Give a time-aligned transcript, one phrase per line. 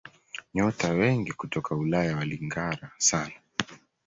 [0.53, 3.33] nyota wengi kutoka Ulaya walingara sana